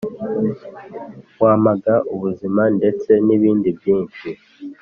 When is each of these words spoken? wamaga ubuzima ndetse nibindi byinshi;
wamaga 1.41 1.95
ubuzima 2.13 2.63
ndetse 2.77 3.11
nibindi 3.25 3.69
byinshi; 3.77 4.29